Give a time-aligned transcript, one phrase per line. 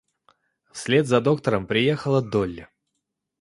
[0.71, 2.67] Вслед за доктором приехала Долли.